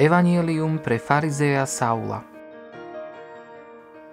Evangelium 0.00 0.80
pre 0.80 0.96
farizeja 0.96 1.68
Saula 1.68 2.24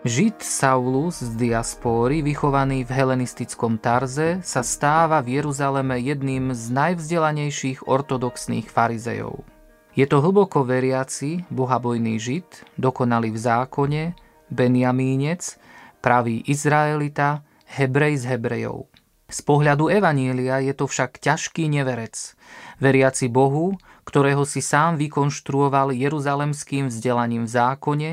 Žid 0.03 0.43
Saulus 0.43 1.23
z 1.23 1.31
diaspóry, 1.39 2.19
vychovaný 2.19 2.83
v 2.83 2.91
helenistickom 2.91 3.79
Tarze, 3.79 4.43
sa 4.43 4.67
stáva 4.67 5.23
v 5.23 5.39
Jeruzaleme 5.39 5.95
jedným 6.03 6.51
z 6.51 6.75
najvzdelanejších 6.75 7.87
ortodoxných 7.87 8.67
farizejov. 8.67 9.47
Je 9.95 10.03
to 10.03 10.19
hlboko 10.19 10.67
veriaci, 10.67 11.47
bohabojný 11.47 12.19
Žid, 12.19 12.67
dokonalý 12.75 13.31
v 13.31 13.39
zákone, 13.47 14.03
Benjamínec, 14.51 15.55
pravý 16.03 16.43
Izraelita, 16.51 17.47
Hebrej 17.63 18.27
z 18.27 18.35
Hebrejov. 18.35 18.91
Z 19.31 19.39
pohľadu 19.39 19.87
Evanília 19.87 20.59
je 20.59 20.75
to 20.75 20.83
však 20.83 21.23
ťažký 21.23 21.71
neverec, 21.71 22.35
veriaci 22.83 23.31
Bohu, 23.31 23.79
ktorého 24.07 24.47
si 24.47 24.63
sám 24.63 24.95
vykonštruoval 24.95 25.91
jeruzalemským 25.91 26.87
vzdelaním 26.87 27.43
v 27.43 27.51
zákone, 27.51 28.11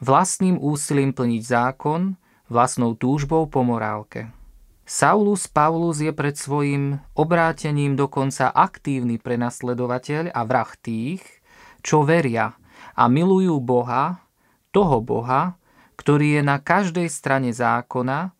vlastným 0.00 0.56
úsilím 0.56 1.12
plniť 1.12 1.42
zákon, 1.44 2.16
vlastnou 2.48 2.96
túžbou 2.96 3.44
po 3.44 3.60
morálke. 3.60 4.32
Saulus 4.88 5.44
Paulus 5.44 6.00
je 6.00 6.14
pred 6.14 6.32
svojim 6.32 7.04
obrátením 7.12 8.00
dokonca 8.00 8.48
aktívny 8.48 9.20
prenasledovateľ 9.20 10.32
a 10.32 10.40
vrah 10.48 10.72
tých, 10.80 11.20
čo 11.84 12.06
veria 12.06 12.56
a 12.96 13.04
milujú 13.10 13.60
Boha, 13.60 14.24
toho 14.72 15.04
Boha, 15.04 15.60
ktorý 16.00 16.40
je 16.40 16.42
na 16.46 16.62
každej 16.62 17.12
strane 17.12 17.52
zákona, 17.52 18.32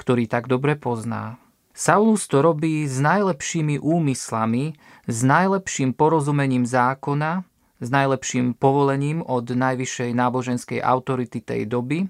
ktorý 0.00 0.26
tak 0.26 0.50
dobre 0.50 0.74
pozná. 0.74 1.36
Saulus 1.76 2.26
to 2.26 2.42
robí 2.42 2.88
s 2.88 2.98
najlepšími 2.98 3.78
úmyslami, 3.78 4.74
s 5.10 5.20
najlepším 5.26 5.92
porozumením 5.92 6.62
zákona, 6.62 7.42
s 7.82 7.88
najlepším 7.90 8.54
povolením 8.54 9.20
od 9.26 9.50
najvyššej 9.50 10.10
náboženskej 10.14 10.80
autority 10.80 11.42
tej 11.42 11.66
doby, 11.66 12.06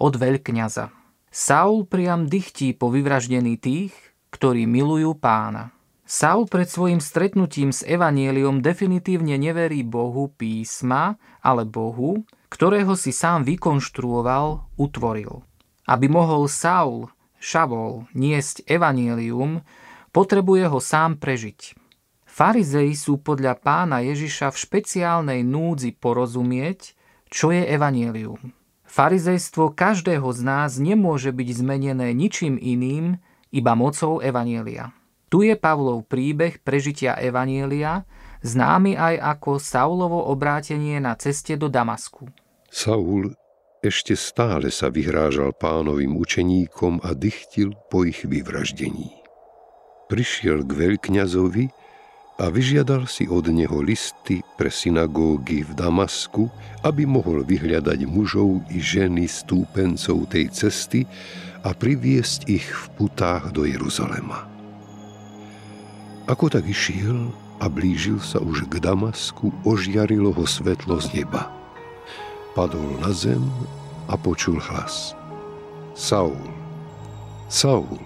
od 0.00 0.14
veľkňaza. 0.16 0.88
Saul 1.28 1.84
priam 1.84 2.24
dychtí 2.24 2.72
po 2.72 2.88
vyvraždení 2.88 3.60
tých, 3.60 3.92
ktorí 4.32 4.64
milujú 4.64 5.12
pána. 5.18 5.76
Saul 6.08 6.48
pred 6.48 6.64
svojim 6.64 7.04
stretnutím 7.04 7.68
s 7.68 7.84
Evanieliom 7.84 8.64
definitívne 8.64 9.36
neverí 9.36 9.84
Bohu 9.84 10.32
písma, 10.32 11.20
ale 11.44 11.68
Bohu, 11.68 12.24
ktorého 12.48 12.96
si 12.96 13.12
sám 13.12 13.44
vykonštruoval, 13.44 14.72
utvoril. 14.80 15.44
Aby 15.84 16.08
mohol 16.08 16.48
Saul 16.48 17.12
Šavol 17.38 18.10
niesť 18.18 18.66
evanielium, 18.66 19.62
potrebuje 20.10 20.64
ho 20.66 20.78
sám 20.82 21.22
prežiť. 21.22 21.87
Farizei 22.38 22.94
sú 22.94 23.18
podľa 23.18 23.58
pána 23.58 23.98
Ježiša 23.98 24.54
v 24.54 24.60
špeciálnej 24.62 25.42
núdzi 25.42 25.90
porozumieť, 25.98 26.94
čo 27.26 27.50
je 27.50 27.66
evanielium. 27.66 28.54
Farizejstvo 28.86 29.74
každého 29.74 30.30
z 30.30 30.46
nás 30.46 30.78
nemôže 30.78 31.34
byť 31.34 31.48
zmenené 31.58 32.14
ničím 32.14 32.54
iným, 32.54 33.18
iba 33.50 33.74
mocou 33.74 34.22
evanielia. 34.22 34.94
Tu 35.26 35.50
je 35.50 35.58
Pavlov 35.58 36.06
príbeh 36.06 36.62
prežitia 36.62 37.18
evanielia, 37.18 38.06
známy 38.46 38.94
aj 38.94 39.14
ako 39.34 39.58
Saulovo 39.58 40.30
obrátenie 40.30 41.02
na 41.02 41.18
ceste 41.18 41.58
do 41.58 41.66
Damasku. 41.66 42.30
Saul 42.70 43.34
ešte 43.82 44.14
stále 44.14 44.70
sa 44.70 44.94
vyhrážal 44.94 45.58
pánovým 45.58 46.14
učeníkom 46.14 47.02
a 47.02 47.18
dychtil 47.18 47.74
po 47.90 48.06
ich 48.06 48.22
vyvraždení. 48.22 49.10
Prišiel 50.06 50.62
k 50.62 50.70
veľkňazovi 50.86 51.87
a 52.38 52.46
vyžiadal 52.48 53.10
si 53.10 53.26
od 53.26 53.50
neho 53.50 53.82
listy 53.82 54.46
pre 54.54 54.70
synagógy 54.70 55.66
v 55.66 55.72
Damasku, 55.74 56.46
aby 56.86 57.02
mohol 57.04 57.42
vyhľadať 57.42 58.06
mužov 58.06 58.62
i 58.70 58.78
ženy 58.78 59.26
stúpencov 59.26 60.30
tej 60.30 60.48
cesty 60.54 61.04
a 61.66 61.74
priviesť 61.74 62.46
ich 62.46 62.66
v 62.66 62.84
putách 62.94 63.50
do 63.50 63.66
Jeruzalema. 63.66 64.46
Ako 66.30 66.46
tak 66.46 66.64
išiel 66.64 67.34
a 67.58 67.66
blížil 67.66 68.22
sa 68.22 68.38
už 68.38 68.70
k 68.70 68.78
Damasku, 68.78 69.50
ožiarilo 69.66 70.30
ho 70.30 70.46
svetlo 70.46 71.02
z 71.02 71.22
neba– 71.22 71.50
padol 72.58 72.98
na 72.98 73.14
zem 73.14 73.38
a 74.10 74.18
počul 74.18 74.58
hlas. 74.58 75.14
Saul, 75.94 76.34
Saul, 77.46 78.02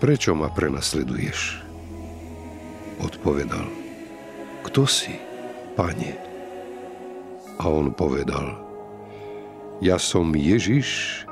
prečo 0.00 0.32
ma 0.32 0.48
prenasleduješ? 0.48 1.67
Odpovedal, 2.98 3.70
kto 4.66 4.82
si, 4.82 5.14
pane? 5.78 6.18
A 7.58 7.70
on 7.70 7.94
povedal, 7.94 8.58
ja 9.78 9.98
som 10.02 10.34
Ježiš, 10.34 11.22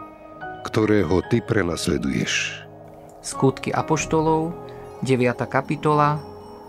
ktorého 0.67 1.23
ty 1.27 1.43
prenasleduješ. 1.43 2.63
Skutky 3.19 3.75
Apoštolov, 3.75 4.55
9. 5.03 5.43
kapitola, 5.51 6.23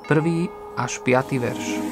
1. 0.10 0.50
až 0.82 0.98
5. 1.06 1.46
verš. 1.46 1.87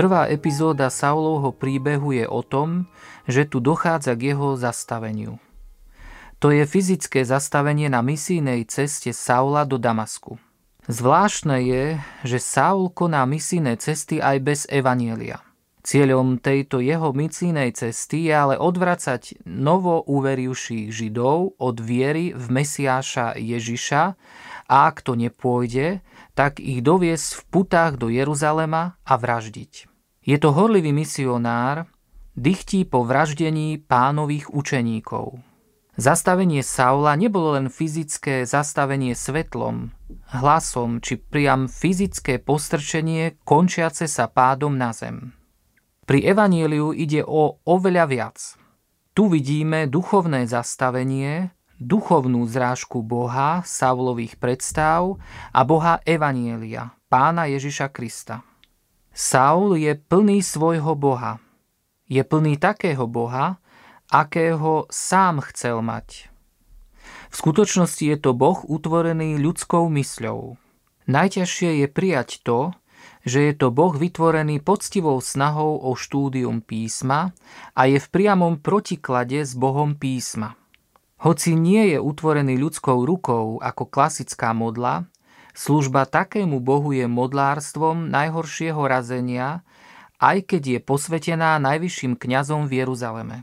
Prvá 0.00 0.32
epizóda 0.32 0.88
Saulovho 0.88 1.52
príbehu 1.52 2.16
je 2.16 2.24
o 2.24 2.40
tom, 2.40 2.88
že 3.28 3.44
tu 3.44 3.60
dochádza 3.60 4.16
k 4.16 4.32
jeho 4.32 4.56
zastaveniu. 4.56 5.36
To 6.40 6.48
je 6.48 6.64
fyzické 6.64 7.20
zastavenie 7.20 7.92
na 7.92 8.00
misijnej 8.00 8.64
ceste 8.64 9.12
Saula 9.12 9.68
do 9.68 9.76
Damasku. 9.76 10.40
Zvláštne 10.88 11.60
je, 11.68 11.84
že 12.24 12.40
Saul 12.40 12.88
koná 12.88 13.28
misijné 13.28 13.76
cesty 13.76 14.24
aj 14.24 14.36
bez 14.40 14.60
evanielia. 14.72 15.44
Cieľom 15.84 16.40
tejto 16.40 16.80
jeho 16.80 17.12
misijnej 17.12 17.76
cesty 17.76 18.32
je 18.32 18.32
ale 18.32 18.56
odvracať 18.56 19.44
novo 19.44 20.00
uverivších 20.08 20.88
Židov 20.88 21.60
od 21.60 21.76
viery 21.76 22.32
v 22.32 22.46
Mesiáša 22.48 23.36
Ježiša 23.36 24.02
a 24.64 24.76
ak 24.88 25.04
to 25.04 25.12
nepôjde, 25.12 26.00
tak 26.32 26.56
ich 26.56 26.80
doviesť 26.80 27.28
v 27.36 27.42
putách 27.52 28.00
do 28.00 28.08
Jeruzalema 28.08 28.96
a 29.04 29.14
vraždiť. 29.20 29.89
Je 30.20 30.36
to 30.36 30.52
horlivý 30.52 30.92
misionár, 30.92 31.88
dychtí 32.36 32.84
po 32.84 33.08
vraždení 33.08 33.80
pánových 33.80 34.52
učeníkov. 34.52 35.40
Zastavenie 35.96 36.64
Saula 36.64 37.16
nebolo 37.16 37.56
len 37.56 37.68
fyzické 37.68 38.44
zastavenie 38.44 39.16
svetlom, 39.16 39.92
hlasom 40.32 41.00
či 41.00 41.20
priam 41.20 41.68
fyzické 41.68 42.40
postrčenie 42.40 43.40
končiace 43.44 44.08
sa 44.08 44.28
pádom 44.28 44.76
na 44.76 44.92
zem. 44.96 45.36
Pri 46.04 46.24
evaníliu 46.24 46.96
ide 46.96 47.20
o 47.24 47.60
oveľa 47.64 48.04
viac. 48.08 48.38
Tu 49.12 49.28
vidíme 49.28 49.88
duchovné 49.88 50.48
zastavenie, 50.48 51.52
duchovnú 51.80 52.44
zrážku 52.44 53.00
Boha, 53.00 53.64
Saulových 53.64 54.36
predstav 54.36 55.16
a 55.52 55.60
Boha 55.64 56.00
Evanielia, 56.04 56.92
pána 57.08 57.48
Ježiša 57.48 57.88
Krista. 57.88 58.44
Saul 59.10 59.74
je 59.74 59.98
plný 59.98 60.38
svojho 60.38 60.94
Boha. 60.94 61.42
Je 62.06 62.22
plný 62.22 62.58
takého 62.58 63.10
Boha, 63.10 63.58
akého 64.10 64.86
sám 64.90 65.42
chcel 65.50 65.82
mať. 65.82 66.30
V 67.30 67.34
skutočnosti 67.34 68.02
je 68.02 68.18
to 68.18 68.34
Boh 68.34 68.58
utvorený 68.66 69.38
ľudskou 69.38 69.86
mysľou. 69.90 70.58
Najťažšie 71.10 71.82
je 71.82 71.86
prijať 71.90 72.42
to, 72.46 72.74
že 73.26 73.50
je 73.50 73.54
to 73.58 73.74
Boh 73.74 73.94
vytvorený 73.94 74.62
poctivou 74.62 75.18
snahou 75.18 75.78
o 75.82 75.98
štúdium 75.98 76.62
písma 76.62 77.34
a 77.74 77.90
je 77.90 77.98
v 77.98 78.08
priamom 78.14 78.62
protiklade 78.62 79.42
s 79.42 79.58
Bohom 79.58 79.98
písma. 79.98 80.54
Hoci 81.20 81.52
nie 81.52 81.92
je 81.92 81.98
utvorený 82.00 82.56
ľudskou 82.56 83.04
rukou 83.04 83.60
ako 83.60 83.84
klasická 83.90 84.56
modla, 84.56 85.09
služba 85.52 86.06
takému 86.06 86.58
Bohu 86.60 86.92
je 86.94 87.06
modlárstvom 87.10 88.10
najhoršieho 88.10 88.80
razenia, 88.84 89.62
aj 90.20 90.44
keď 90.50 90.62
je 90.76 90.78
posvetená 90.84 91.56
najvyšším 91.60 92.18
kňazom 92.18 92.68
v 92.68 92.84
Jeruzaleme. 92.84 93.36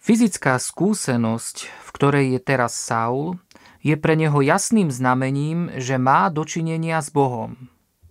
Fyzická 0.00 0.56
skúsenosť, 0.56 1.56
v 1.68 1.88
ktorej 1.92 2.26
je 2.36 2.40
teraz 2.40 2.72
Saul, 2.76 3.36
je 3.80 3.96
pre 3.96 4.16
neho 4.16 4.40
jasným 4.44 4.92
znamením, 4.92 5.72
že 5.76 5.96
má 5.96 6.28
dočinenia 6.28 7.00
s 7.00 7.08
Bohom. 7.12 7.56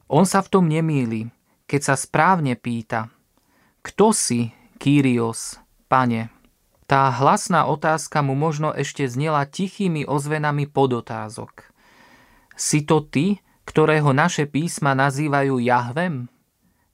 On 0.09 0.25
sa 0.25 0.41
v 0.41 0.49
tom 0.49 0.65
nemýli, 0.65 1.29
keď 1.69 1.93
sa 1.93 1.95
správne 1.97 2.57
pýta, 2.57 3.13
kto 3.79 4.11
si, 4.11 4.51
Kyrios, 4.75 5.55
pane? 5.87 6.33
Tá 6.83 7.13
hlasná 7.15 7.63
otázka 7.69 8.19
mu 8.19 8.35
možno 8.35 8.75
ešte 8.75 9.07
znela 9.07 9.47
tichými 9.47 10.03
ozvenami 10.03 10.67
podotázok. 10.67 11.68
Si 12.59 12.83
to 12.83 13.07
ty, 13.07 13.39
ktorého 13.63 14.11
naše 14.11 14.43
písma 14.43 14.91
nazývajú 14.91 15.63
Jahvem? 15.63 16.27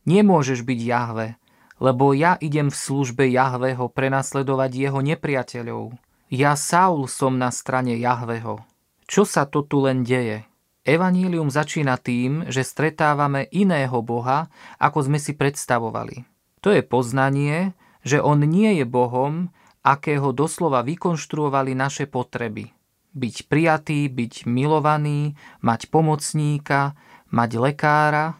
Nemôžeš 0.06 0.62
byť 0.62 0.80
Jahve, 0.86 1.42
lebo 1.82 2.14
ja 2.14 2.38
idem 2.38 2.70
v 2.70 2.78
službe 2.78 3.26
Jahveho 3.26 3.90
prenasledovať 3.90 4.72
jeho 4.78 5.02
nepriateľov. 5.02 5.98
Ja 6.30 6.54
Saul 6.54 7.10
som 7.10 7.42
na 7.42 7.50
strane 7.50 7.98
Jahveho. 7.98 8.62
Čo 9.10 9.26
sa 9.26 9.50
to 9.50 9.66
tu 9.66 9.82
len 9.82 10.06
deje? 10.06 10.46
Evanílium 10.86 11.50
začína 11.50 11.98
tým, 11.98 12.46
že 12.46 12.62
stretávame 12.62 13.50
iného 13.50 14.06
Boha, 14.06 14.54
ako 14.78 15.10
sme 15.10 15.18
si 15.18 15.34
predstavovali. 15.34 16.30
To 16.62 16.70
je 16.70 16.86
poznanie, 16.86 17.74
že 18.06 18.22
On 18.22 18.38
nie 18.38 18.78
je 18.78 18.86
Bohom, 18.86 19.50
akého 19.82 20.30
doslova 20.30 20.86
vykonštruovali 20.86 21.74
naše 21.74 22.06
potreby. 22.06 22.75
Byť 23.16 23.48
prijatý, 23.48 24.12
byť 24.12 24.44
milovaný, 24.44 25.40
mať 25.64 25.88
pomocníka, 25.88 27.00
mať 27.32 27.52
lekára, 27.56 28.36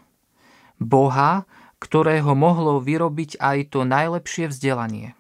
Boha, 0.76 1.48
ktorého 1.80 2.36
mohlo 2.36 2.84
vyrobiť 2.84 3.40
aj 3.40 3.72
to 3.72 3.88
najlepšie 3.88 4.52
vzdelanie. 4.52 5.16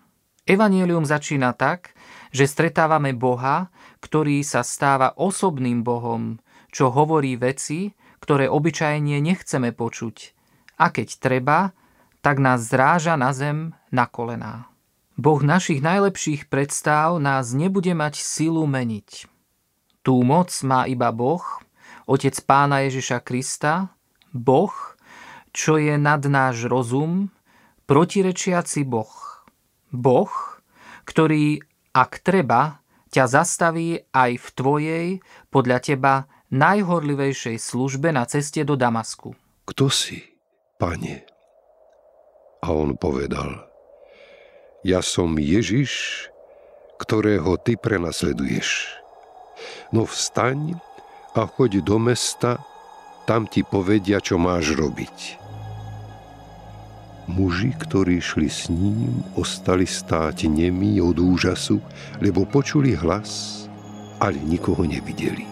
Evangelium 0.46 1.08
začína 1.08 1.56
tak, 1.56 1.96
že 2.30 2.46
stretávame 2.46 3.16
Boha, 3.16 3.72
ktorý 4.04 4.44
sa 4.44 4.62
stáva 4.62 5.16
osobným 5.16 5.82
Bohom, 5.82 6.38
čo 6.70 6.92
hovorí 6.92 7.40
veci, 7.40 7.96
ktoré 8.20 8.52
obyčajne 8.52 9.18
nechceme 9.24 9.72
počuť. 9.72 10.36
A 10.78 10.92
keď 10.92 11.08
treba, 11.18 11.60
tak 12.20 12.44
nás 12.44 12.68
zráža 12.68 13.16
na 13.16 13.32
zem 13.32 13.72
na 13.90 14.06
kolená. 14.06 14.68
Boh 15.16 15.40
našich 15.40 15.80
najlepších 15.80 16.52
predstav 16.52 17.16
nás 17.24 17.56
nebude 17.56 17.96
mať 17.96 18.20
silu 18.20 18.68
meniť. 18.68 19.35
Tú 20.06 20.22
moc 20.22 20.54
má 20.62 20.86
iba 20.86 21.10
Boh, 21.10 21.42
Otec 22.06 22.38
Pána 22.46 22.86
Ježiša 22.86 23.26
Krista, 23.26 23.90
Boh, 24.30 24.70
čo 25.50 25.82
je 25.82 25.98
nad 25.98 26.22
náš 26.22 26.70
rozum, 26.70 27.34
protirečiaci 27.90 28.86
Boh. 28.86 29.10
Boh, 29.90 30.30
ktorý, 31.10 31.58
ak 31.90 32.22
treba, 32.22 32.86
ťa 33.10 33.26
zastaví 33.26 34.06
aj 34.14 34.32
v 34.38 34.48
tvojej, 34.54 35.08
podľa 35.50 35.82
teba, 35.82 36.14
najhorlivejšej 36.54 37.58
službe 37.58 38.14
na 38.14 38.30
ceste 38.30 38.62
do 38.62 38.78
Damasku. 38.78 39.34
Kto 39.66 39.90
si, 39.90 40.22
pane? 40.78 41.26
A 42.62 42.70
on 42.70 42.94
povedal, 42.94 43.66
ja 44.86 45.02
som 45.02 45.34
Ježiš, 45.42 46.30
ktorého 47.02 47.58
ty 47.58 47.74
prenasleduješ. 47.74 49.02
No 49.92 50.06
vstaň 50.06 50.76
a 51.36 51.44
choď 51.46 51.84
do 51.84 52.00
mesta, 52.00 52.64
tam 53.26 53.50
ti 53.50 53.66
povedia, 53.66 54.22
čo 54.22 54.38
máš 54.38 54.78
robiť. 54.78 55.42
Muži, 57.26 57.74
ktorí 57.74 58.22
šli 58.22 58.46
s 58.46 58.70
ním, 58.70 59.26
ostali 59.34 59.90
stáť 59.90 60.46
nemí 60.46 61.02
od 61.02 61.18
úžasu, 61.18 61.82
lebo 62.22 62.46
počuli 62.46 62.94
hlas, 62.94 63.66
ale 64.22 64.38
nikoho 64.38 64.86
nevideli. 64.86 65.50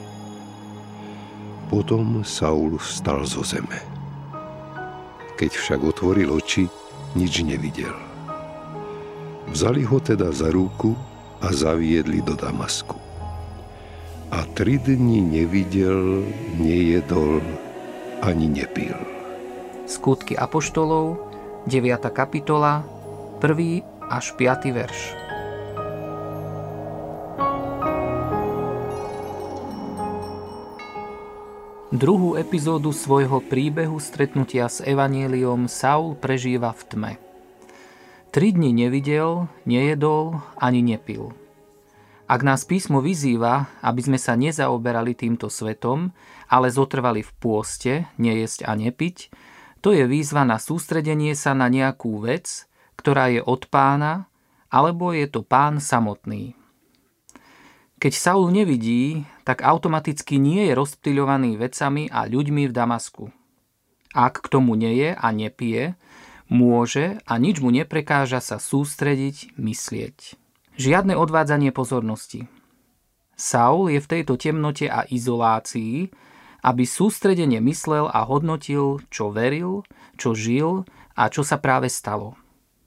Potom 1.73 2.21
Saul 2.21 2.77
vstal 2.77 3.25
zo 3.25 3.41
zeme. 3.41 3.81
Keď 5.33 5.49
však 5.49 5.81
otvoril 5.81 6.29
oči, 6.29 6.69
nič 7.17 7.41
nevidel. 7.41 7.97
Vzali 9.49 9.81
ho 9.81 9.97
teda 9.97 10.29
za 10.29 10.53
ruku 10.53 10.93
a 11.41 11.49
zaviedli 11.49 12.21
do 12.21 12.37
Damasku. 12.37 13.12
A 14.33 14.49
tri 14.57 14.81
dni 14.81 15.21
nevidel, 15.21 16.25
nejedol 16.57 17.37
ani 18.25 18.49
nepil. 18.49 18.97
Skutky 19.85 20.33
Apoštolov, 20.33 21.21
9. 21.69 22.01
kapitola, 22.09 22.81
1. 23.37 23.85
až 24.09 24.25
5. 24.33 24.73
verš. 24.73 24.99
Druhú 31.93 32.33
epizódu 32.33 32.89
svojho 32.89 33.37
príbehu 33.37 34.01
stretnutia 34.01 34.65
s 34.65 34.81
Evanieliom 34.81 35.69
Saul 35.69 36.17
prežíva 36.17 36.73
v 36.73 36.81
tme. 36.89 37.11
Tri 38.33 38.49
dni 38.49 38.73
nevidel, 38.73 39.45
nejedol 39.69 40.41
ani 40.57 40.81
nepil. 40.81 41.42
Ak 42.23 42.41
nás 42.41 42.63
písmo 42.63 43.03
vyzýva, 43.03 43.67
aby 43.83 43.99
sme 43.99 44.19
sa 44.19 44.39
nezaoberali 44.39 45.11
týmto 45.11 45.51
svetom, 45.51 46.15
ale 46.47 46.71
zotrvali 46.71 47.19
v 47.19 47.31
pôste, 47.35 47.93
nejesť 48.15 48.63
a 48.63 48.79
nepiť, 48.79 49.17
to 49.83 49.91
je 49.91 50.07
výzva 50.07 50.47
na 50.47 50.55
sústredenie 50.55 51.35
sa 51.35 51.51
na 51.51 51.67
nejakú 51.67 52.23
vec, 52.23 52.65
ktorá 52.95 53.27
je 53.27 53.43
od 53.43 53.67
pána, 53.67 54.31
alebo 54.71 55.11
je 55.11 55.27
to 55.27 55.43
pán 55.43 55.83
samotný. 55.83 56.55
Keď 57.99 58.13
Saul 58.15 58.51
nevidí, 58.51 59.27
tak 59.43 59.63
automaticky 59.63 60.39
nie 60.39 60.71
je 60.71 60.73
rozptýľovaný 60.79 61.59
vecami 61.59 62.07
a 62.07 62.27
ľuďmi 62.27 62.67
v 62.67 62.73
Damasku. 62.75 63.23
Ak 64.15 64.43
k 64.43 64.47
tomu 64.47 64.75
nie 64.79 64.95
je 64.95 65.09
a 65.11 65.27
nepije, 65.31 65.99
Môže 66.53 67.17
a 67.25 67.41
nič 67.41 67.63
mu 67.63 67.73
neprekáža 67.73 68.43
sa 68.43 68.61
sústrediť, 68.61 69.55
myslieť. 69.57 70.42
Žiadne 70.73 71.13
odvádzanie 71.13 71.69
pozornosti. 71.69 72.49
Saul 73.37 73.93
je 73.93 73.99
v 74.01 74.09
tejto 74.09 74.37
temnote 74.37 74.89
a 74.89 75.05
izolácii, 75.05 76.09
aby 76.63 76.83
sústredene 76.87 77.59
myslel 77.61 78.09
a 78.09 78.23
hodnotil, 78.23 79.03
čo 79.11 79.29
veril, 79.29 79.83
čo 80.15 80.33
žil 80.33 80.87
A 81.13 81.29
čo 81.29 81.45
sa 81.45 81.61
práve 81.61 81.93
stalo? 81.93 82.33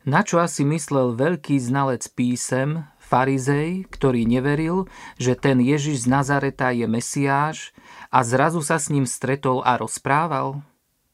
Na 0.02 0.26
čo 0.26 0.42
asi 0.42 0.66
myslel 0.66 1.14
veľký 1.14 1.62
znalec 1.62 2.10
písem, 2.10 2.82
farizej, 2.98 3.86
ktorý 3.86 4.26
neveril, 4.26 4.90
že 5.14 5.38
ten 5.38 5.62
Ježiš 5.62 6.06
z 6.06 6.10
Nazareta 6.10 6.74
je 6.74 6.90
Mesiáš 6.90 7.70
a 8.10 8.26
zrazu 8.26 8.66
sa 8.66 8.82
s 8.82 8.90
ním 8.90 9.06
stretol 9.06 9.62
a 9.62 9.78
rozprával? 9.78 10.62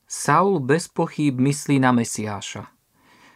Saul 0.09 0.61
bez 0.61 0.89
pochýb 0.89 1.37
myslí 1.37 1.81
na 1.81 1.93
Mesiáša. 1.93 2.69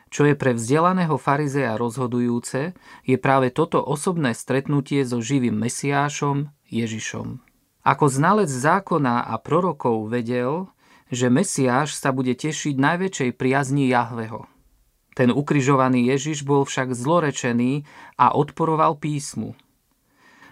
Čo 0.07 0.23
je 0.27 0.39
pre 0.39 0.55
vzdelaného 0.55 1.19
farizeja 1.19 1.75
rozhodujúce, 1.75 2.75
je 3.03 3.17
práve 3.19 3.51
toto 3.51 3.83
osobné 3.83 4.33
stretnutie 4.33 5.03
so 5.03 5.19
živým 5.19 5.59
Mesiášom, 5.59 6.51
Ježišom. 6.71 7.43
Ako 7.87 8.07
znalec 8.11 8.51
zákona 8.51 9.27
a 9.27 9.35
prorokov 9.39 10.11
vedel, 10.11 10.71
že 11.11 11.31
Mesiáš 11.31 11.99
sa 11.99 12.11
bude 12.11 12.35
tešiť 12.35 12.75
najväčšej 12.79 13.31
priazni 13.35 13.91
Jahveho– 13.91 14.47
ten 15.17 15.33
ukrižovaný 15.33 16.13
Ježiš 16.13 16.45
bol 16.45 16.69
však 16.69 16.93
zlorečený 16.93 17.89
a 18.21 18.37
odporoval 18.37 19.01
písmu. 19.01 19.57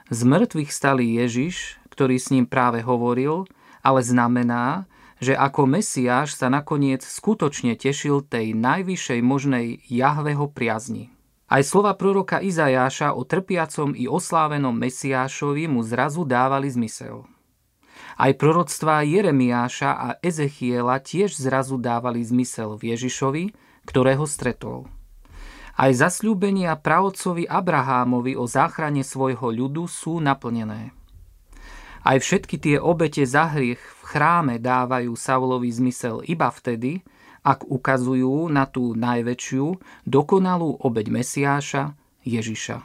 Z 0.08 0.24
mŕtvych 0.24 0.72
stalý 0.72 1.20
Ježiš, 1.20 1.76
ktorý 1.92 2.16
s 2.16 2.32
ním 2.32 2.48
práve 2.48 2.80
hovoril, 2.80 3.44
ale 3.84 4.00
znamená, 4.00 4.88
že 5.22 5.34
ako 5.34 5.66
Mesiáš 5.66 6.34
sa 6.34 6.50
nakoniec 6.50 7.02
skutočne 7.04 7.78
tešil 7.78 8.26
tej 8.26 8.54
najvyššej 8.54 9.20
možnej 9.22 9.82
Jahveho 9.86 10.50
priazni. 10.50 11.14
Aj 11.44 11.62
slova 11.62 11.94
proroka 11.94 12.40
Izajáša 12.40 13.14
o 13.14 13.22
trpiacom 13.22 13.92
i 13.94 14.08
oslávenom 14.08 14.74
Mesiášovi 14.74 15.70
mu 15.70 15.84
zrazu 15.84 16.24
dávali 16.24 16.72
zmysel. 16.72 17.28
Aj 18.14 18.32
proroctvá 18.34 19.02
Jeremiáša 19.02 19.90
a 19.94 20.08
Ezechiela 20.22 20.98
tiež 21.02 21.34
zrazu 21.34 21.78
dávali 21.78 22.22
zmysel 22.22 22.78
v 22.78 22.94
Ježišovi, 22.94 23.44
ktorého 23.86 24.24
stretol. 24.24 24.86
Aj 25.74 25.90
zasľúbenia 25.90 26.78
pravcovi 26.78 27.50
Abrahámovi 27.50 28.38
o 28.38 28.46
záchrane 28.46 29.02
svojho 29.02 29.50
ľudu 29.50 29.90
sú 29.90 30.22
naplnené. 30.22 30.94
Aj 32.06 32.18
všetky 32.20 32.56
tie 32.62 32.76
obete 32.78 33.26
za 33.26 33.50
hriech 33.50 33.82
v 34.04 34.06
chráme 34.12 34.60
dávajú 34.60 35.16
Saulovi 35.16 35.72
zmysel 35.72 36.20
iba 36.28 36.52
vtedy, 36.52 37.00
ak 37.40 37.64
ukazujú 37.64 38.52
na 38.52 38.68
tú 38.68 38.92
najväčšiu, 38.92 39.80
dokonalú 40.04 40.76
obeď 40.84 41.08
Mesiáša, 41.08 41.96
Ježiša. 42.20 42.84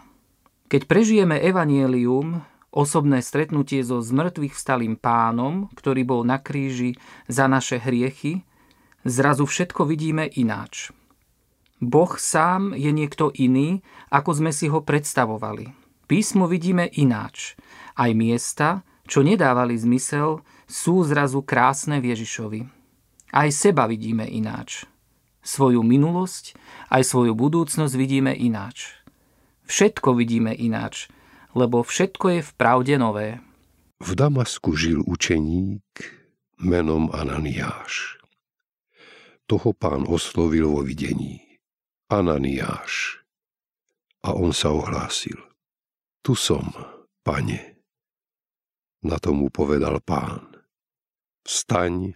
Keď 0.71 0.81
prežijeme 0.87 1.35
evanielium, 1.43 2.39
osobné 2.71 3.19
stretnutie 3.19 3.83
so 3.83 3.99
zmrtvých 3.99 4.55
vstalým 4.55 4.95
pánom, 4.95 5.67
ktorý 5.75 6.07
bol 6.07 6.21
na 6.23 6.39
kríži 6.39 6.95
za 7.27 7.51
naše 7.51 7.83
hriechy, 7.83 8.47
zrazu 9.03 9.43
všetko 9.43 9.83
vidíme 9.83 10.31
ináč. 10.39 10.95
Boh 11.79 12.11
sám 12.19 12.75
je 12.75 12.91
niekto 12.91 13.31
iný, 13.35 13.83
ako 14.11 14.43
sme 14.43 14.51
si 14.51 14.67
ho 14.67 14.83
predstavovali. 14.83 15.71
Písmo 16.07 16.47
vidíme 16.51 16.91
ináč. 16.99 17.55
Aj 17.95 18.11
miesta, 18.11 18.83
čo 19.07 19.23
nedávali 19.23 19.79
zmysel, 19.79 20.43
sú 20.69 21.01
zrazu 21.01 21.41
krásne 21.41 21.97
v 21.97 22.13
Ježišovi. 22.13 22.61
Aj 23.33 23.49
seba 23.49 23.89
vidíme 23.89 24.29
ináč. 24.29 24.85
Svoju 25.41 25.81
minulosť, 25.81 26.53
aj 26.93 27.01
svoju 27.01 27.33
budúcnosť 27.33 27.93
vidíme 27.97 28.37
ináč. 28.37 28.93
Všetko 29.65 30.13
vidíme 30.13 30.53
ináč, 30.53 31.09
lebo 31.57 31.81
všetko 31.81 32.37
je 32.37 32.41
v 32.45 32.51
pravde 32.53 32.95
nové. 33.01 33.41
V 33.97 34.13
Damasku 34.13 34.77
žil 34.77 35.01
učeník 35.03 35.83
menom 36.61 37.09
Ananiáš 37.09 38.19
toho 39.49 39.73
pán 39.73 40.05
oslovil 40.05 40.69
vo 40.69 40.85
videní. 40.85 41.41
Ananiáš. 42.13 43.25
A 44.21 44.37
on 44.37 44.53
sa 44.53 44.69
ohlásil. 44.69 45.41
Tu 46.21 46.37
som, 46.37 46.69
pane. 47.25 47.81
Na 49.01 49.17
tomu 49.17 49.49
povedal 49.49 49.97
pán. 50.05 50.58
Vstaň 51.49 52.13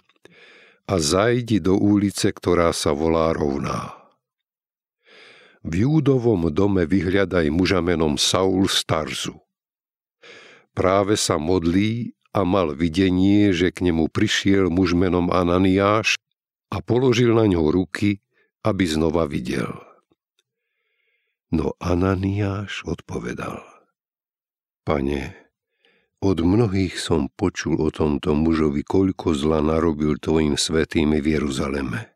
a 0.85 1.01
zajdi 1.01 1.57
do 1.57 1.73
ulice, 1.73 2.29
ktorá 2.29 2.69
sa 2.69 2.93
volá 2.93 3.33
rovná. 3.33 3.97
V 5.65 5.89
Júdovom 5.89 6.53
dome 6.53 6.85
vyhľadaj 6.85 7.49
muža 7.49 7.81
menom 7.81 8.21
Saul 8.21 8.69
Starzu. 8.69 9.41
Práve 10.77 11.17
sa 11.17 11.41
modlí 11.41 12.13
a 12.29 12.45
mal 12.45 12.77
videnie, 12.77 13.49
že 13.57 13.73
k 13.73 13.89
nemu 13.89 14.05
prišiel 14.13 14.69
muž 14.69 14.93
menom 14.93 15.33
Ananiáš 15.33 16.13
a 16.69 16.77
položil 16.85 17.33
na 17.33 17.49
ňo 17.49 17.73
ruky, 17.73 18.21
aby 18.61 18.85
znova 18.85 19.25
videl. 19.25 19.81
No 21.49 21.73
Ananiáš 21.81 22.85
odpovedal. 22.85 23.65
Pane, 24.85 25.42
od 26.23 26.39
mnohých 26.39 26.95
som 26.95 27.27
počul 27.27 27.83
o 27.83 27.91
tomto 27.91 28.31
mužovi, 28.31 28.87
koľko 28.87 29.35
zla 29.35 29.59
narobil 29.59 30.15
tvojim 30.15 30.55
svetým 30.55 31.11
v 31.19 31.35
Jeruzaleme. 31.35 32.15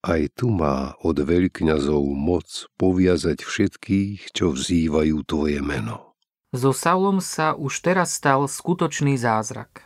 Aj 0.00 0.22
tu 0.32 0.48
má 0.48 0.96
od 1.04 1.20
veľkňazov 1.20 2.00
moc 2.16 2.48
poviazať 2.80 3.44
všetkých, 3.44 4.32
čo 4.32 4.56
vzývajú 4.56 5.16
tvoje 5.28 5.60
meno. 5.60 6.16
So 6.56 6.72
Saulom 6.72 7.20
sa 7.20 7.52
už 7.52 7.84
teraz 7.84 8.16
stal 8.16 8.48
skutočný 8.48 9.20
zázrak. 9.20 9.84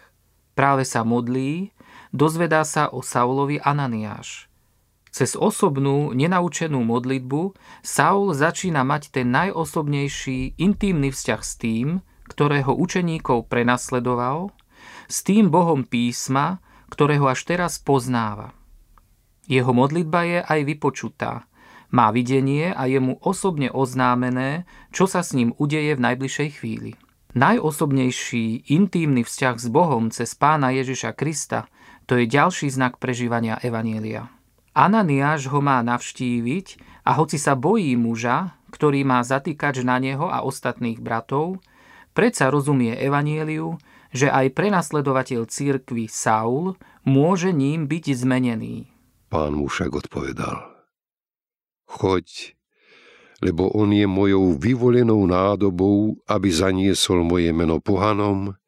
Práve 0.55 0.87
sa 0.87 1.03
modlí 1.03 1.75
dozvedá 2.15 2.63
sa 2.63 2.87
o 2.91 3.03
Saulovi 3.03 3.59
Ananiáš. 3.59 4.47
Cez 5.11 5.35
osobnú, 5.35 6.15
nenaučenú 6.15 6.85
modlitbu 6.85 7.57
Saul 7.83 8.39
začína 8.39 8.87
mať 8.87 9.11
ten 9.11 9.35
najosobnejší, 9.35 10.61
intímny 10.61 11.11
vzťah 11.11 11.41
s 11.43 11.53
tým, 11.59 11.89
ktorého 12.29 12.77
učeníkov 12.77 13.49
prenasledoval, 13.49 14.53
s 15.09 15.25
tým 15.25 15.49
Bohom 15.49 15.83
písma, 15.83 16.61
ktorého 16.93 17.27
až 17.29 17.49
teraz 17.49 17.81
poznáva. 17.81 18.53
Jeho 19.49 19.73
modlitba 19.73 20.21
je 20.29 20.39
aj 20.45 20.61
vypočutá. 20.69 21.49
Má 21.89 22.13
videnie 22.13 22.69
a 22.69 22.85
je 22.85 23.01
mu 23.01 23.17
osobne 23.25 23.73
oznámené, 23.73 24.69
čo 24.93 25.09
sa 25.09 25.25
s 25.25 25.33
ním 25.33 25.57
udeje 25.57 25.97
v 25.97 26.05
najbližšej 26.05 26.49
chvíli. 26.61 27.01
Najosobnejší, 27.33 28.69
intímny 28.69 29.25
vzťah 29.25 29.57
s 29.57 29.67
Bohom 29.73 30.13
cez 30.13 30.37
pána 30.37 30.69
Ježiša 30.73 31.17
Krista 31.17 31.65
to 32.09 32.17
je 32.17 32.25
ďalší 32.25 32.73
znak 32.73 32.97
prežívania 32.97 33.61
Evanielia. 33.61 34.33
Ananiáš 34.73 35.53
ho 35.53 35.61
má 35.61 35.81
navštíviť 35.85 36.81
a 37.05 37.17
hoci 37.21 37.37
sa 37.37 37.53
bojí 37.53 37.93
muža, 38.01 38.57
ktorý 38.73 39.05
má 39.05 39.21
zatýkač 39.21 39.85
na 39.85 40.01
neho 40.01 40.29
a 40.29 40.41
ostatných 40.41 41.05
bratov, 41.05 41.61
predsa 42.19 42.51
rozumie 42.51 42.99
Evanieliu, 42.99 43.79
že 44.11 44.27
aj 44.27 44.51
prenasledovateľ 44.51 45.47
církvy 45.47 46.11
Saul 46.11 46.75
môže 47.07 47.55
ním 47.55 47.87
byť 47.87 48.27
zmenený. 48.27 48.91
Pán 49.31 49.55
mu 49.55 49.71
však 49.71 49.95
odpovedal, 49.95 50.67
choď, 51.87 52.59
lebo 53.39 53.71
on 53.71 53.95
je 53.95 54.11
mojou 54.11 54.59
vyvolenou 54.59 55.23
nádobou, 55.31 56.19
aby 56.27 56.51
zaniesol 56.51 57.23
moje 57.23 57.55
meno 57.55 57.79
pohanom, 57.79 58.59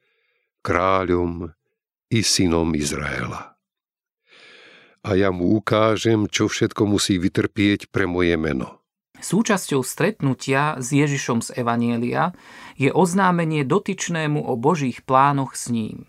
kráľom 0.63 1.51
i 2.07 2.23
synom 2.23 2.71
Izraela. 2.79 3.59
A 5.03 5.17
ja 5.19 5.35
mu 5.35 5.59
ukážem, 5.59 6.31
čo 6.31 6.47
všetko 6.47 6.87
musí 6.87 7.19
vytrpieť 7.19 7.91
pre 7.91 8.07
moje 8.07 8.37
meno. 8.39 8.80
Súčasťou 9.21 9.85
stretnutia 9.85 10.81
s 10.81 10.97
Ježišom 10.97 11.45
z 11.45 11.61
Evanielia 11.61 12.33
je 12.81 12.89
oznámenie 12.89 13.69
dotyčnému 13.69 14.41
o 14.41 14.57
Božích 14.57 15.05
plánoch 15.05 15.53
s 15.53 15.69
ním. 15.69 16.09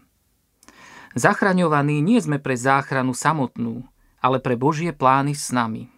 Zachraňovaní 1.11 1.99
nie 1.99 2.23
sme 2.23 2.39
pre 2.39 2.55
záchranu 2.55 3.11
samotnú, 3.11 3.83
ale 4.23 4.39
pre 4.39 4.55
Božie 4.55 4.95
plány 4.95 5.35
s 5.35 5.51
nami. 5.51 5.91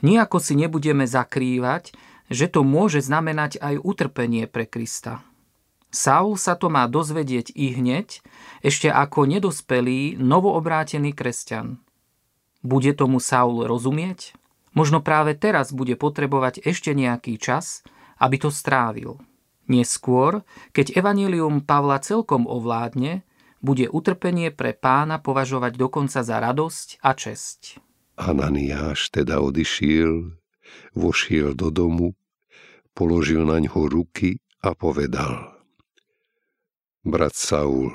Nijako 0.00 0.40
si 0.40 0.56
nebudeme 0.56 1.04
zakrývať, 1.04 1.92
že 2.32 2.48
to 2.48 2.64
môže 2.64 3.04
znamenať 3.04 3.60
aj 3.60 3.76
utrpenie 3.84 4.48
pre 4.48 4.64
Krista. 4.64 5.20
Saul 5.92 6.40
sa 6.40 6.56
to 6.56 6.72
má 6.72 6.84
dozvedieť 6.88 7.52
i 7.52 7.72
hneď, 7.72 8.20
ešte 8.64 8.88
ako 8.88 9.24
nedospelý, 9.28 10.20
novoobrátený 10.20 11.16
kresťan. 11.16 11.80
Bude 12.60 12.92
tomu 12.92 13.20
Saul 13.20 13.64
rozumieť? 13.64 14.37
Možno 14.78 15.02
práve 15.02 15.34
teraz 15.34 15.74
bude 15.74 15.98
potrebovať 15.98 16.62
ešte 16.62 16.94
nejaký 16.94 17.34
čas, 17.42 17.82
aby 18.22 18.38
to 18.38 18.54
strávil. 18.54 19.18
Neskôr, 19.66 20.46
keď 20.70 20.94
evanilium 20.94 21.66
Pavla 21.66 21.98
celkom 21.98 22.46
ovládne, 22.46 23.26
bude 23.58 23.90
utrpenie 23.90 24.54
pre 24.54 24.70
pána 24.70 25.18
považovať 25.18 25.74
dokonca 25.74 26.22
za 26.22 26.36
radosť 26.38 27.02
a 27.02 27.10
česť. 27.10 27.82
Ananiáš 28.14 29.10
teda 29.10 29.42
odišiel, 29.42 30.38
vošiel 30.94 31.58
do 31.58 31.74
domu, 31.74 32.14
položil 32.94 33.42
na 33.42 33.58
ňo 33.58 33.90
ruky 33.90 34.38
a 34.62 34.78
povedal– 34.78 35.42
brat 37.08 37.34
Saul. 37.34 37.90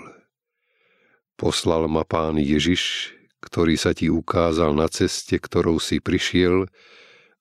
Poslal 1.38 1.86
ma 1.86 2.02
pán 2.06 2.42
Ježiš, 2.42 3.14
ktorý 3.44 3.76
sa 3.76 3.92
ti 3.92 4.08
ukázal 4.08 4.72
na 4.72 4.88
ceste, 4.88 5.36
ktorou 5.36 5.84
si 5.84 6.00
prišiel, 6.00 6.72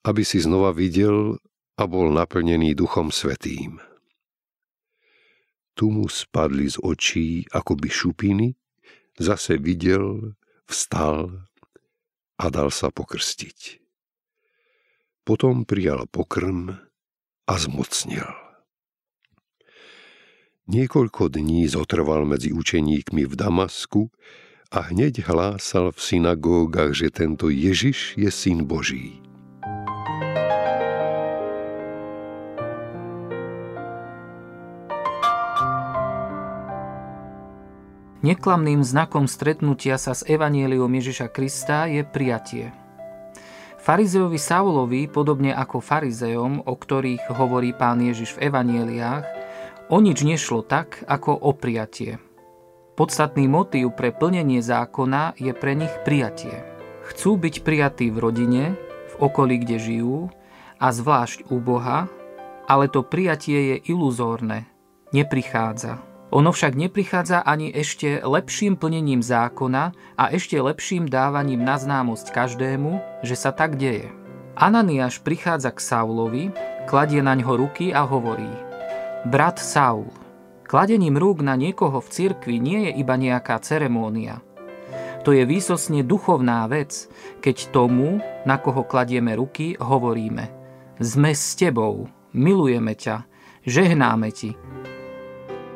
aby 0.03 0.27
si 0.27 0.43
znova 0.43 0.75
videl 0.75 1.39
a 1.79 1.87
bol 1.87 2.11
naplnený 2.11 2.75
Duchom 2.75 3.07
Svetým. 3.07 3.79
Tu 5.73 5.89
mu 5.89 6.05
spadli 6.11 6.67
z 6.67 6.77
očí 6.83 7.47
akoby 7.49 7.89
šupiny, 7.89 8.47
zase 9.17 9.57
videl, 9.57 10.35
vstal 10.67 11.47
a 12.37 12.45
dal 12.51 12.69
sa 12.69 12.91
pokrstiť. 12.91 13.79
Potom 15.23 15.63
prijal 15.63 16.05
pokrm 16.11 16.75
a 17.47 17.53
zmocnil. 17.55 18.27
Niekoľko 20.63 21.27
dní 21.27 21.67
zotrval 21.67 22.23
medzi 22.23 22.55
učeníkmi 22.55 23.27
v 23.27 23.33
Damasku 23.35 24.11
a 24.73 24.89
hneď 24.89 25.21
hlásal 25.29 25.93
v 25.93 25.99
synagógach, 26.01 26.97
že 26.97 27.13
tento 27.13 27.53
Ježiš 27.53 28.17
je 28.17 28.25
syn 28.33 28.65
Boží. 28.65 29.21
Neklamným 38.25 38.81
znakom 38.81 39.29
stretnutia 39.29 40.01
sa 40.01 40.17
s 40.17 40.25
Evanieliom 40.25 40.89
Ježiša 40.89 41.29
Krista 41.29 41.85
je 41.85 42.01
prijatie. 42.01 42.73
Farizeovi 43.83 44.39
Saulovi, 44.39 45.11
podobne 45.11 45.51
ako 45.53 45.83
farizejom, 45.83 46.65
o 46.65 46.73
ktorých 46.73 47.29
hovorí 47.35 47.75
pán 47.75 47.99
Ježiš 47.99 48.39
v 48.39 48.47
Evanieliách, 48.49 49.27
o 49.91 49.99
nič 49.99 50.23
nešlo 50.23 50.63
tak, 50.63 51.03
ako 51.03 51.35
o 51.35 51.51
prijatie. 51.51 52.17
Podstatný 52.93 53.49
motív 53.49 53.97
pre 53.97 54.13
plnenie 54.13 54.61
zákona 54.61 55.33
je 55.41 55.49
pre 55.57 55.73
nich 55.73 55.89
prijatie. 56.05 56.61
Chcú 57.09 57.41
byť 57.41 57.65
prijatí 57.65 58.13
v 58.13 58.17
rodine, 58.21 58.63
v 59.09 59.15
okolí, 59.17 59.65
kde 59.65 59.81
žijú, 59.81 60.29
a 60.77 60.93
zvlášť 60.93 61.49
u 61.49 61.57
Boha, 61.57 62.05
ale 62.69 62.85
to 62.85 63.01
prijatie 63.01 63.73
je 63.73 63.75
iluzórne, 63.89 64.69
neprichádza. 65.09 66.05
Ono 66.29 66.53
však 66.53 66.77
neprichádza 66.77 67.41
ani 67.41 67.73
ešte 67.73 68.21
lepším 68.21 68.77
plnením 68.77 69.25
zákona 69.25 69.93
a 70.13 70.23
ešte 70.29 70.61
lepším 70.61 71.09
dávaním 71.09 71.65
na 71.65 71.81
známosť 71.81 72.29
každému, 72.29 73.25
že 73.25 73.33
sa 73.33 73.49
tak 73.49 73.81
deje. 73.81 74.13
Ananiáš 74.53 75.17
prichádza 75.25 75.73
k 75.73 75.81
Saulovi, 75.81 76.53
kladie 76.85 77.25
na 77.25 77.33
ňo 77.33 77.57
ruky 77.57 77.89
a 77.89 78.05
hovorí 78.05 78.49
Brat 79.25 79.57
Saul, 79.57 80.05
kladením 80.73 81.21
rúk 81.21 81.45
na 81.45 81.53
niekoho 81.53 82.01
v 82.01 82.09
cirkvi 82.09 82.57
nie 82.57 82.89
je 82.89 82.97
iba 82.97 83.13
nejaká 83.13 83.61
ceremónia. 83.61 84.41
To 85.21 85.29
je 85.29 85.45
výsosne 85.45 86.01
duchovná 86.01 86.65
vec, 86.65 87.05
keď 87.45 87.69
tomu, 87.69 88.17
na 88.41 88.57
koho 88.57 88.81
kladieme 88.81 89.37
ruky, 89.37 89.77
hovoríme 89.77 90.49
Sme 90.97 91.37
s 91.37 91.53
tebou, 91.53 92.09
milujeme 92.33 92.97
ťa, 92.97 93.21
žehnáme 93.69 94.33
ti, 94.33 94.57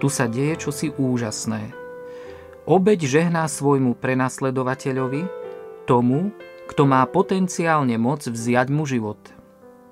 tu 0.02 0.10
sa 0.10 0.26
deje 0.26 0.66
čosi 0.66 0.90
úžasné. 0.90 1.78
Obeď 2.66 3.06
žehná 3.06 3.46
svojmu 3.46 4.02
prenasledovateľovi, 4.02 5.30
tomu, 5.86 6.34
kto 6.74 6.90
má 6.90 7.06
potenciálne 7.06 8.02
moc 8.02 8.26
vziať 8.26 8.68
mu 8.74 8.90
život. 8.90 9.22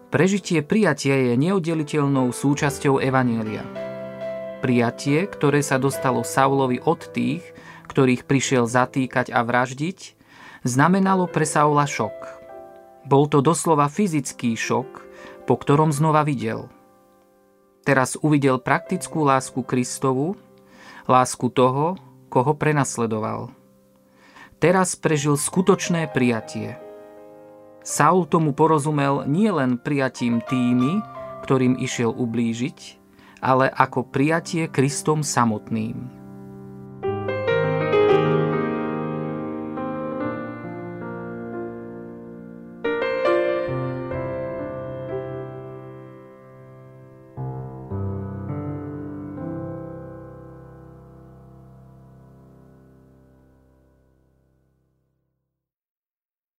Prežitie 0.10 0.66
prijatia 0.66 1.30
je 1.30 1.34
neoddeliteľnou 1.38 2.34
súčasťou 2.34 2.98
Evanielia. 3.06 3.85
Prijatie, 4.66 5.30
ktoré 5.30 5.62
sa 5.62 5.78
dostalo 5.78 6.26
Saulovi 6.26 6.82
od 6.82 7.06
tých, 7.14 7.46
ktorých 7.86 8.26
prišiel 8.26 8.66
zatýkať 8.66 9.30
a 9.30 9.46
vraždiť, 9.46 10.18
znamenalo 10.66 11.30
pre 11.30 11.46
Saula 11.46 11.86
šok. 11.86 12.42
Bol 13.06 13.30
to 13.30 13.46
doslova 13.46 13.86
fyzický 13.86 14.58
šok, 14.58 14.90
po 15.46 15.54
ktorom 15.62 15.94
znova 15.94 16.26
videl– 16.26 16.66
Teraz 17.86 18.18
uvidel 18.18 18.58
praktickú 18.58 19.22
lásku 19.22 19.62
Kristovu, 19.62 20.34
lásku 21.06 21.54
toho, 21.54 22.02
koho 22.34 22.58
prenasledoval. 22.58 23.54
Teraz 24.58 24.98
prežil 24.98 25.38
skutočné 25.38 26.10
prijatie. 26.10 26.82
Saul 27.86 28.26
tomu 28.26 28.58
porozumel 28.58 29.30
nielen 29.30 29.78
prijatím 29.78 30.42
tými, 30.42 31.06
ktorým 31.46 31.78
išiel 31.78 32.10
ublížiť, 32.10 33.05
ale 33.46 33.70
ako 33.70 34.10
prijatie 34.10 34.66
Kristom 34.66 35.22
samotným. 35.22 36.15